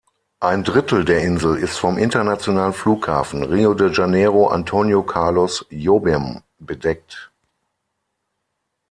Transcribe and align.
Ein 0.39 0.63
Drittel 0.63 1.05
der 1.05 1.21
Insel 1.21 1.57
ist 1.57 1.77
vom 1.77 1.99
Internationalen 1.99 2.73
Flughafen 2.73 3.43
Rio 3.43 3.75
de 3.75 3.93
Janeiro-Antônio 3.93 5.03
Carlos 5.03 5.63
Jobim 5.69 6.41
bedeckt. 6.57 7.31